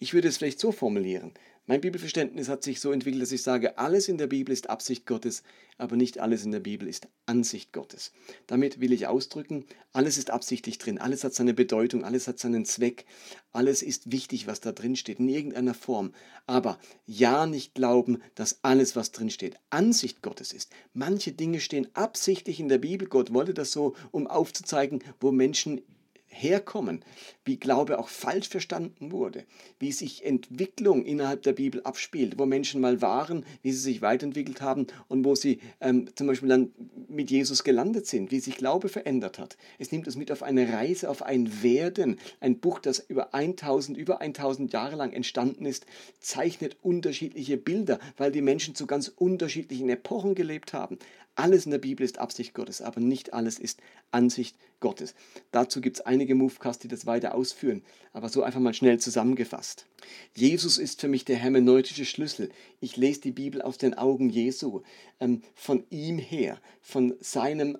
Ich 0.00 0.12
würde 0.12 0.28
es 0.28 0.38
vielleicht 0.38 0.58
so 0.58 0.72
formulieren. 0.72 1.32
Mein 1.68 1.82
Bibelverständnis 1.82 2.48
hat 2.48 2.62
sich 2.62 2.80
so 2.80 2.92
entwickelt, 2.92 3.20
dass 3.20 3.30
ich 3.30 3.42
sage, 3.42 3.76
alles 3.76 4.08
in 4.08 4.16
der 4.16 4.26
Bibel 4.26 4.54
ist 4.54 4.70
Absicht 4.70 5.04
Gottes, 5.04 5.42
aber 5.76 5.96
nicht 5.96 6.18
alles 6.18 6.42
in 6.42 6.50
der 6.50 6.60
Bibel 6.60 6.88
ist 6.88 7.08
Ansicht 7.26 7.74
Gottes. 7.74 8.10
Damit 8.46 8.80
will 8.80 8.90
ich 8.90 9.06
ausdrücken, 9.06 9.66
alles 9.92 10.16
ist 10.16 10.30
absichtlich 10.30 10.78
drin, 10.78 10.96
alles 10.96 11.24
hat 11.24 11.34
seine 11.34 11.52
Bedeutung, 11.52 12.04
alles 12.04 12.26
hat 12.26 12.38
seinen 12.38 12.64
Zweck, 12.64 13.04
alles 13.52 13.82
ist 13.82 14.10
wichtig, 14.10 14.46
was 14.46 14.60
da 14.60 14.72
drin 14.72 14.96
steht, 14.96 15.18
in 15.18 15.28
irgendeiner 15.28 15.74
Form. 15.74 16.14
Aber 16.46 16.78
ja 17.04 17.44
nicht 17.44 17.74
glauben, 17.74 18.22
dass 18.34 18.60
alles, 18.62 18.96
was 18.96 19.12
drin 19.12 19.28
steht, 19.28 19.58
Ansicht 19.68 20.22
Gottes 20.22 20.54
ist. 20.54 20.72
Manche 20.94 21.32
Dinge 21.32 21.60
stehen 21.60 21.88
absichtlich 21.92 22.60
in 22.60 22.70
der 22.70 22.78
Bibel. 22.78 23.08
Gott 23.08 23.34
wollte 23.34 23.52
das 23.52 23.72
so, 23.72 23.94
um 24.10 24.26
aufzuzeigen, 24.26 25.04
wo 25.20 25.32
Menschen 25.32 25.82
herkommen, 26.28 27.04
wie 27.44 27.56
Glaube 27.56 27.98
auch 27.98 28.08
falsch 28.08 28.48
verstanden 28.48 29.10
wurde, 29.12 29.44
wie 29.78 29.92
sich 29.92 30.24
Entwicklung 30.24 31.04
innerhalb 31.04 31.42
der 31.42 31.52
Bibel 31.52 31.82
abspielt, 31.82 32.38
wo 32.38 32.46
Menschen 32.46 32.80
mal 32.80 33.02
waren, 33.02 33.44
wie 33.62 33.72
sie 33.72 33.80
sich 33.80 34.02
weiterentwickelt 34.02 34.60
haben 34.60 34.86
und 35.08 35.24
wo 35.24 35.34
sie 35.34 35.60
ähm, 35.80 36.08
zum 36.14 36.26
Beispiel 36.26 36.48
dann 36.48 36.72
mit 37.08 37.30
Jesus 37.30 37.64
gelandet 37.64 38.06
sind, 38.06 38.30
wie 38.30 38.40
sich 38.40 38.56
Glaube 38.56 38.88
verändert 38.88 39.38
hat. 39.38 39.56
Es 39.78 39.90
nimmt 39.90 40.06
uns 40.06 40.16
mit 40.16 40.30
auf 40.30 40.42
eine 40.42 40.72
Reise, 40.72 41.08
auf 41.08 41.22
ein 41.22 41.62
Werden. 41.62 42.18
Ein 42.40 42.58
Buch, 42.58 42.78
das 42.78 42.98
über 42.98 43.34
1000, 43.34 43.96
über 43.96 44.20
1000 44.20 44.72
Jahre 44.72 44.96
lang 44.96 45.12
entstanden 45.12 45.64
ist, 45.64 45.86
zeichnet 46.20 46.76
unterschiedliche 46.82 47.56
Bilder, 47.56 47.98
weil 48.16 48.32
die 48.32 48.42
Menschen 48.42 48.74
zu 48.74 48.86
ganz 48.86 49.08
unterschiedlichen 49.08 49.88
Epochen 49.88 50.34
gelebt 50.34 50.72
haben. 50.72 50.98
Alles 51.38 51.66
in 51.66 51.70
der 51.70 51.78
Bibel 51.78 52.04
ist 52.04 52.18
Absicht 52.18 52.52
Gottes, 52.52 52.82
aber 52.82 52.98
nicht 52.98 53.32
alles 53.32 53.60
ist 53.60 53.80
Ansicht 54.10 54.56
Gottes. 54.80 55.14
Dazu 55.52 55.80
gibt 55.80 55.98
es 55.98 56.00
einige 56.04 56.34
Movecasts, 56.34 56.82
die 56.82 56.88
das 56.88 57.06
weiter 57.06 57.32
ausführen, 57.32 57.84
aber 58.12 58.28
so 58.28 58.42
einfach 58.42 58.58
mal 58.58 58.74
schnell 58.74 58.98
zusammengefasst. 58.98 59.86
Jesus 60.34 60.78
ist 60.78 61.00
für 61.00 61.06
mich 61.06 61.24
der 61.24 61.36
hermeneutische 61.36 62.06
Schlüssel. 62.06 62.50
Ich 62.80 62.96
lese 62.96 63.20
die 63.20 63.30
Bibel 63.30 63.62
aus 63.62 63.78
den 63.78 63.94
Augen 63.94 64.30
Jesu, 64.30 64.82
ähm, 65.20 65.42
von 65.54 65.84
ihm 65.90 66.18
her, 66.18 66.60
von 66.80 67.14
seinem 67.20 67.78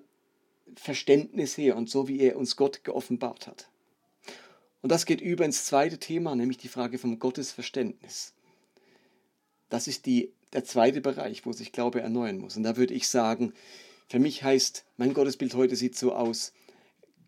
Verständnis 0.75 1.57
her 1.57 1.75
und 1.75 1.89
so 1.89 2.07
wie 2.07 2.21
er 2.21 2.37
uns 2.37 2.55
Gott 2.55 2.85
geoffenbart 2.85 3.45
hat. 3.45 3.67
Und 4.81 4.89
das 4.89 5.05
geht 5.05 5.19
über 5.19 5.43
ins 5.43 5.65
zweite 5.65 5.97
Thema, 5.97 6.33
nämlich 6.33 6.59
die 6.59 6.69
Frage 6.69 6.97
vom 6.97 7.19
Gottesverständnis. 7.19 8.31
Das 9.67 9.89
ist 9.89 10.05
die 10.05 10.31
der 10.53 10.63
zweite 10.63 11.01
Bereich, 11.01 11.45
wo 11.45 11.51
sich 11.51 11.71
Glaube 11.71 12.01
erneuern 12.01 12.39
muss. 12.39 12.57
Und 12.57 12.63
da 12.63 12.77
würde 12.77 12.93
ich 12.93 13.07
sagen, 13.07 13.53
für 14.07 14.19
mich 14.19 14.43
heißt, 14.43 14.85
mein 14.97 15.13
Gottesbild 15.13 15.53
heute 15.53 15.75
sieht 15.75 15.97
so 15.97 16.13
aus, 16.13 16.53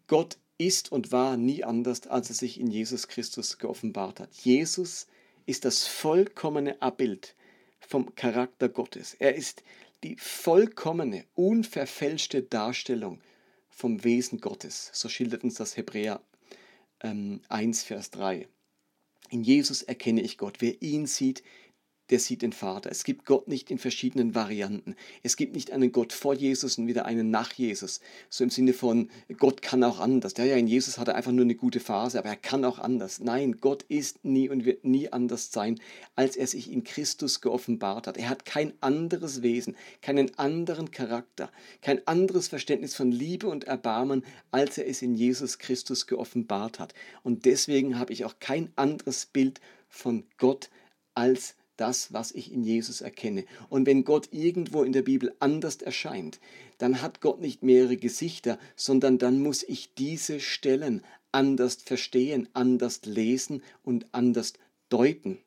Gott 0.08 0.38
ist 0.58 0.92
und 0.92 1.12
war 1.12 1.38
nie 1.38 1.64
anders, 1.64 2.08
als 2.08 2.30
er 2.30 2.36
sich 2.36 2.60
in 2.60 2.68
Jesus 2.68 3.08
Christus 3.08 3.58
geoffenbart 3.58 4.20
hat. 4.20 4.34
Jesus 4.36 5.08
ist 5.46 5.66
das 5.66 5.88
vollkommene 5.88 6.82
Abbild 6.82 7.36
vom 7.80 8.16
Charakter 8.16 8.70
Gottes. 8.70 9.16
Er 9.18 9.36
ist 9.36 9.64
die 10.04 10.16
vollkommene, 10.18 11.26
unverfälschte 11.36 12.44
Darstellung 12.44 13.20
vom 13.70 14.04
Wesen 14.04 14.40
Gottes. 14.40 14.90
So 14.94 15.10
schildert 15.10 15.44
uns 15.44 15.56
das 15.56 15.78
Hebräer 15.78 16.22
ähm, 17.02 17.42
1, 17.50 17.84
Vers 17.84 18.12
3. 18.12 18.48
In 19.30 19.44
Jesus 19.44 19.82
erkenne 19.82 20.22
ich 20.22 20.38
Gott. 20.38 20.58
Wer 20.60 20.82
ihn 20.82 21.08
sieht, 21.08 21.44
der 22.12 22.20
sieht 22.20 22.42
den 22.42 22.52
Vater. 22.52 22.92
Es 22.92 23.06
gibt 23.06 23.26
Gott 23.26 23.48
nicht 23.48 23.72
in 23.72 23.78
verschiedenen 23.78 24.36
Varianten. 24.36 24.96
Es 25.24 25.38
gibt 25.38 25.56
nicht 25.56 25.72
einen 25.72 25.94
Gott 25.94 26.12
vor 26.12 26.34
Jesus 26.34 26.78
und 26.78 26.88
wieder 26.88 27.06
einen 27.06 27.32
nach 27.32 27.54
Jesus. 27.54 28.02
So 28.30 28.44
im 28.44 28.50
Sinne 28.50 28.74
von, 28.74 29.10
Gott 29.38 29.62
kann 29.62 29.84
auch 29.84 30.00
anders. 30.00 30.34
Der 30.34 30.46
ja 30.46 30.58
in 30.58 30.68
Jesus 30.68 30.98
hat 30.98 31.08
er 31.08 31.16
einfach 31.16 31.32
nur 31.32 31.46
eine 31.46 31.56
gute 31.56 31.80
Phase, 31.80 32.20
aber 32.20 32.30
er 32.30 32.36
kann 32.36 32.66
auch 32.66 32.80
anders. 32.80 33.20
Nein, 33.22 33.58
Gott 33.62 33.84
ist 33.84 34.26
nie 34.26 34.50
und 34.50 34.66
wird 34.66 34.84
nie 34.84 35.12
anders 35.12 35.52
sein, 35.54 35.80
als 36.16 36.36
er 36.36 36.48
sich 36.48 36.70
in 36.70 36.84
Christus 36.84 37.40
geoffenbart 37.40 38.08
hat. 38.08 38.18
Er 38.18 38.30
hat 38.30 38.44
kein 38.44 38.74
anderes 38.82 39.42
Wesen, 39.42 39.78
keinen 40.02 40.38
anderen 40.38 40.92
Charakter, 40.92 41.50
kein 41.82 42.06
anderes 42.08 42.50
Verständnis 42.50 42.94
von 42.94 43.12
Liebe 43.12 43.48
und 43.48 43.64
Erbarmen, 43.64 44.26
als 44.52 44.78
er 44.78 44.86
es 44.86 45.02
in 45.02 45.16
Jesus 45.16 45.60
Christus 45.60 46.08
geoffenbart 46.08 46.78
hat. 46.78 46.94
Und 47.24 47.46
deswegen 47.46 47.98
habe 47.98 48.12
ich 48.12 48.26
auch 48.26 48.36
kein 48.40 48.70
anderes 48.76 49.26
Bild 49.26 49.62
von 49.88 50.26
Gott 50.38 50.70
als 51.14 51.56
das, 51.78 52.14
was 52.14 52.32
ich 52.32 52.52
in 52.52 52.64
Jesus 52.64 53.02
erkenne. 53.02 53.46
Und 53.70 53.86
wenn 53.86 54.04
Gott 54.04 54.30
irgendwo 54.32 54.84
in 54.84 54.94
der 54.94 55.02
Bibel 55.02 55.34
anders 55.40 55.78
erscheint, 55.78 56.40
dann 56.78 57.02
hat 57.02 57.22
Gott 57.22 57.42
nicht 57.42 57.64
mehrere 57.64 57.98
Gesichter, 57.98 58.60
sondern 58.76 59.18
dann 59.18 59.42
muss 59.42 59.64
ich 59.64 59.94
diese 59.94 60.40
Stellen 60.40 61.04
anders 61.32 61.76
verstehen, 61.76 62.50
anders 62.54 63.02
lesen 63.06 63.64
und 63.84 64.06
anders 64.12 64.54
deuten. 64.90 65.40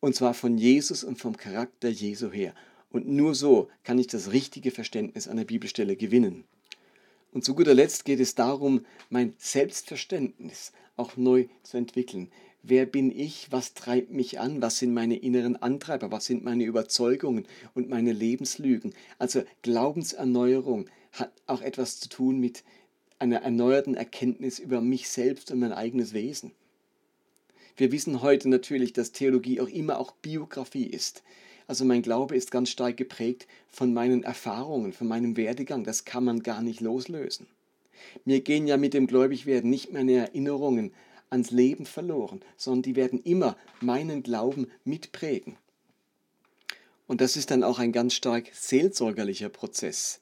Und 0.00 0.14
zwar 0.14 0.34
von 0.34 0.58
Jesus 0.58 1.04
und 1.04 1.18
vom 1.18 1.36
Charakter 1.36 1.88
Jesu 1.88 2.30
her. 2.30 2.54
Und 2.90 3.08
nur 3.08 3.34
so 3.34 3.68
kann 3.84 3.98
ich 3.98 4.06
das 4.06 4.32
richtige 4.32 4.70
Verständnis 4.70 5.28
an 5.28 5.36
der 5.36 5.44
Bibelstelle 5.44 5.96
gewinnen. 5.96 6.44
Und 7.32 7.44
zu 7.44 7.54
guter 7.54 7.72
Letzt 7.72 8.04
geht 8.04 8.20
es 8.20 8.34
darum, 8.34 8.84
mein 9.08 9.34
Selbstverständnis 9.38 10.72
auch 10.96 11.16
neu 11.16 11.46
zu 11.62 11.78
entwickeln. 11.78 12.30
Wer 12.64 12.86
bin 12.86 13.10
ich? 13.10 13.48
Was 13.50 13.74
treibt 13.74 14.12
mich 14.12 14.38
an? 14.38 14.62
Was 14.62 14.78
sind 14.78 14.94
meine 14.94 15.16
inneren 15.16 15.56
Antreiber? 15.56 16.12
Was 16.12 16.26
sind 16.26 16.44
meine 16.44 16.64
Überzeugungen 16.64 17.46
und 17.74 17.88
meine 17.88 18.12
Lebenslügen? 18.12 18.94
Also 19.18 19.42
Glaubenserneuerung 19.62 20.88
hat 21.10 21.32
auch 21.46 21.60
etwas 21.60 21.98
zu 21.98 22.08
tun 22.08 22.38
mit 22.38 22.62
einer 23.18 23.42
erneuerten 23.42 23.94
Erkenntnis 23.94 24.60
über 24.60 24.80
mich 24.80 25.08
selbst 25.08 25.50
und 25.50 25.58
mein 25.58 25.72
eigenes 25.72 26.12
Wesen. 26.12 26.52
Wir 27.76 27.90
wissen 27.90 28.22
heute 28.22 28.48
natürlich, 28.48 28.92
dass 28.92 29.10
Theologie 29.10 29.60
auch 29.60 29.68
immer 29.68 29.98
auch 29.98 30.12
Biografie 30.12 30.86
ist. 30.86 31.24
Also 31.66 31.84
mein 31.84 32.02
Glaube 32.02 32.36
ist 32.36 32.52
ganz 32.52 32.70
stark 32.70 32.96
geprägt 32.96 33.48
von 33.68 33.92
meinen 33.92 34.22
Erfahrungen, 34.22 34.92
von 34.92 35.08
meinem 35.08 35.36
Werdegang. 35.36 35.82
Das 35.82 36.04
kann 36.04 36.24
man 36.24 36.44
gar 36.44 36.62
nicht 36.62 36.80
loslösen. 36.80 37.46
Mir 38.24 38.40
gehen 38.40 38.66
ja 38.68 38.76
mit 38.76 38.94
dem 38.94 39.06
Gläubigwerden 39.08 39.70
nicht 39.70 39.92
meine 39.92 40.12
Erinnerungen 40.12 40.92
ans 41.32 41.50
Leben 41.50 41.86
verloren, 41.86 42.40
sondern 42.56 42.82
die 42.82 42.96
werden 42.96 43.22
immer 43.22 43.56
meinen 43.80 44.22
Glauben 44.22 44.70
mitprägen. 44.84 45.56
Und 47.06 47.20
das 47.20 47.36
ist 47.36 47.50
dann 47.50 47.64
auch 47.64 47.78
ein 47.78 47.92
ganz 47.92 48.14
stark 48.14 48.50
seelsorgerlicher 48.52 49.48
Prozess. 49.48 50.20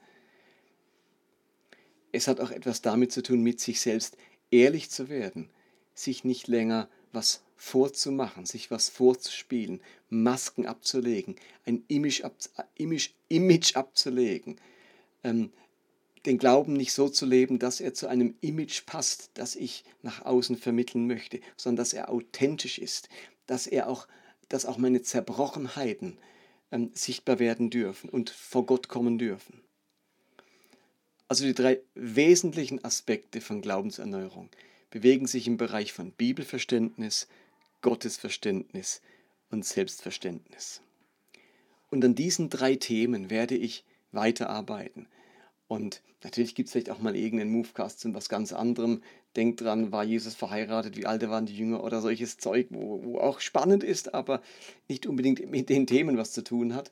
Es 2.12 2.26
hat 2.26 2.40
auch 2.40 2.50
etwas 2.50 2.80
damit 2.82 3.12
zu 3.12 3.22
tun, 3.22 3.42
mit 3.42 3.60
sich 3.60 3.80
selbst 3.80 4.16
ehrlich 4.50 4.90
zu 4.90 5.08
werden, 5.08 5.50
sich 5.94 6.24
nicht 6.24 6.48
länger 6.48 6.88
was 7.12 7.42
vorzumachen, 7.56 8.46
sich 8.46 8.70
was 8.70 8.88
vorzuspielen, 8.88 9.80
Masken 10.08 10.66
abzulegen, 10.66 11.36
ein 11.66 11.84
Image, 11.88 12.22
ab, 12.22 12.34
Image, 12.76 13.10
Image 13.28 13.76
abzulegen, 13.76 14.56
ähm, 15.22 15.52
den 16.26 16.38
Glauben 16.38 16.74
nicht 16.74 16.92
so 16.92 17.08
zu 17.08 17.26
leben, 17.26 17.58
dass 17.58 17.80
er 17.80 17.94
zu 17.94 18.06
einem 18.06 18.34
Image 18.40 18.84
passt, 18.86 19.30
das 19.34 19.56
ich 19.56 19.84
nach 20.02 20.24
außen 20.24 20.56
vermitteln 20.56 21.06
möchte, 21.06 21.40
sondern 21.56 21.76
dass 21.76 21.92
er 21.92 22.10
authentisch 22.10 22.78
ist, 22.78 23.08
dass 23.46 23.66
er 23.66 23.88
auch, 23.88 24.06
dass 24.48 24.66
auch 24.66 24.76
meine 24.76 25.02
Zerbrochenheiten 25.02 26.18
ähm, 26.72 26.90
sichtbar 26.94 27.38
werden 27.38 27.70
dürfen 27.70 28.10
und 28.10 28.30
vor 28.30 28.66
Gott 28.66 28.88
kommen 28.88 29.18
dürfen. 29.18 29.60
Also 31.28 31.44
die 31.44 31.54
drei 31.54 31.80
wesentlichen 31.94 32.84
Aspekte 32.84 33.40
von 33.40 33.62
Glaubenserneuerung 33.62 34.50
bewegen 34.90 35.26
sich 35.26 35.46
im 35.46 35.56
Bereich 35.56 35.92
von 35.92 36.10
Bibelverständnis, 36.10 37.28
Gottesverständnis 37.82 39.00
und 39.50 39.64
Selbstverständnis. 39.64 40.80
Und 41.88 42.04
an 42.04 42.14
diesen 42.14 42.50
drei 42.50 42.76
Themen 42.76 43.30
werde 43.30 43.56
ich 43.56 43.84
weiterarbeiten. 44.12 45.06
Und 45.70 46.02
natürlich 46.24 46.56
gibt 46.56 46.66
es 46.66 46.72
vielleicht 46.72 46.90
auch 46.90 46.98
mal 46.98 47.14
irgendeinen 47.14 47.52
Movecast 47.52 48.00
zu 48.00 48.12
was 48.12 48.28
ganz 48.28 48.52
anderem. 48.52 49.02
Denkt 49.36 49.60
dran, 49.60 49.92
war 49.92 50.02
Jesus 50.02 50.34
verheiratet, 50.34 50.96
wie 50.96 51.06
alt 51.06 51.22
waren 51.30 51.46
die 51.46 51.56
Jünger 51.56 51.84
oder 51.84 52.00
solches 52.00 52.38
Zeug, 52.38 52.66
wo, 52.70 53.04
wo 53.04 53.18
auch 53.20 53.38
spannend 53.38 53.84
ist, 53.84 54.12
aber 54.12 54.42
nicht 54.88 55.06
unbedingt 55.06 55.48
mit 55.48 55.68
den 55.68 55.86
Themen 55.86 56.16
was 56.16 56.32
zu 56.32 56.42
tun 56.42 56.74
hat. 56.74 56.90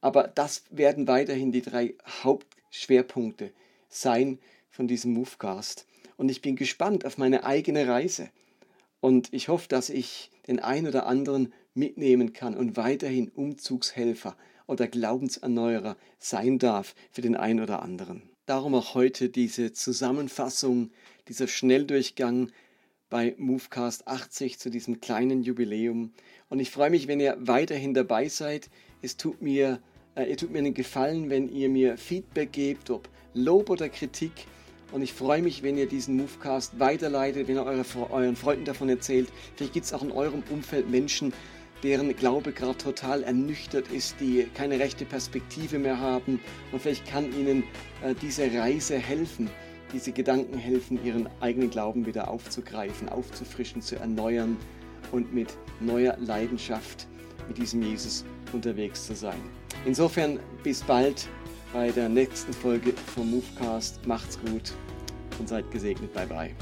Aber 0.00 0.28
das 0.28 0.62
werden 0.70 1.08
weiterhin 1.08 1.50
die 1.50 1.60
drei 1.60 1.94
Hauptschwerpunkte 2.22 3.50
sein 3.88 4.38
von 4.70 4.86
diesem 4.86 5.12
Movecast. 5.12 5.88
Und 6.16 6.28
ich 6.28 6.40
bin 6.40 6.54
gespannt 6.54 7.04
auf 7.04 7.18
meine 7.18 7.42
eigene 7.42 7.88
Reise. 7.88 8.30
Und 9.00 9.32
ich 9.32 9.48
hoffe, 9.48 9.66
dass 9.66 9.90
ich 9.90 10.30
den 10.46 10.60
einen 10.60 10.86
oder 10.86 11.06
anderen 11.06 11.52
mitnehmen 11.74 12.32
kann 12.32 12.56
und 12.56 12.76
weiterhin 12.76 13.28
Umzugshelfer 13.28 14.36
oder 14.70 14.86
Glaubenserneuerer 14.86 15.96
sein 16.18 16.58
darf 16.58 16.94
für 17.10 17.20
den 17.20 17.36
einen 17.36 17.60
oder 17.60 17.82
anderen. 17.82 18.22
Darum 18.46 18.74
auch 18.74 18.94
heute 18.94 19.28
diese 19.28 19.72
Zusammenfassung, 19.72 20.90
dieser 21.28 21.48
Schnelldurchgang 21.48 22.50
bei 23.10 23.34
Movecast 23.38 24.06
80 24.06 24.58
zu 24.58 24.70
diesem 24.70 25.00
kleinen 25.00 25.42
Jubiläum. 25.42 26.12
Und 26.48 26.60
ich 26.60 26.70
freue 26.70 26.90
mich, 26.90 27.08
wenn 27.08 27.20
ihr 27.20 27.36
weiterhin 27.40 27.92
dabei 27.92 28.28
seid. 28.28 28.70
Es 29.02 29.16
tut 29.16 29.42
mir, 29.42 29.80
äh, 30.14 30.30
ihr 30.30 30.36
tut 30.36 30.52
mir 30.52 30.58
einen 30.58 30.74
Gefallen, 30.74 31.28
wenn 31.28 31.48
ihr 31.48 31.68
mir 31.68 31.98
Feedback 31.98 32.52
gebt, 32.52 32.90
ob 32.90 33.08
Lob 33.34 33.70
oder 33.70 33.88
Kritik. 33.88 34.32
Und 34.92 35.02
ich 35.02 35.12
freue 35.12 35.42
mich, 35.42 35.62
wenn 35.62 35.76
ihr 35.76 35.86
diesen 35.86 36.16
Movecast 36.16 36.78
weiterleitet, 36.78 37.48
wenn 37.48 37.56
ihr 37.56 37.64
eure, 37.64 37.84
euren 38.10 38.36
Freunden 38.36 38.64
davon 38.64 38.88
erzählt. 38.88 39.28
Vielleicht 39.56 39.72
gibt 39.72 39.86
es 39.86 39.92
auch 39.92 40.02
in 40.02 40.12
eurem 40.12 40.42
Umfeld 40.50 40.88
Menschen, 40.88 41.32
deren 41.82 42.14
Glaube 42.14 42.52
gerade 42.52 42.76
total 42.78 43.22
ernüchtert 43.22 43.88
ist, 43.88 44.16
die 44.20 44.46
keine 44.54 44.78
rechte 44.78 45.04
Perspektive 45.04 45.78
mehr 45.78 45.98
haben. 45.98 46.40
Und 46.72 46.82
vielleicht 46.82 47.06
kann 47.06 47.32
ihnen 47.32 47.64
äh, 48.02 48.14
diese 48.20 48.52
Reise 48.52 48.98
helfen, 48.98 49.50
diese 49.92 50.12
Gedanken 50.12 50.58
helfen, 50.58 51.04
ihren 51.04 51.28
eigenen 51.40 51.70
Glauben 51.70 52.06
wieder 52.06 52.28
aufzugreifen, 52.30 53.08
aufzufrischen, 53.08 53.82
zu 53.82 53.96
erneuern 53.96 54.56
und 55.12 55.32
mit 55.34 55.56
neuer 55.80 56.16
Leidenschaft 56.18 57.06
mit 57.48 57.58
diesem 57.58 57.82
Jesus 57.82 58.24
unterwegs 58.52 59.06
zu 59.06 59.14
sein. 59.14 59.40
Insofern 59.84 60.38
bis 60.62 60.82
bald 60.82 61.28
bei 61.72 61.90
der 61.90 62.08
nächsten 62.08 62.52
Folge 62.52 62.92
vom 63.14 63.30
Movecast. 63.30 64.06
Macht's 64.06 64.38
gut 64.40 64.72
und 65.38 65.48
seid 65.48 65.70
gesegnet. 65.70 66.12
Bye 66.12 66.26
bye. 66.26 66.54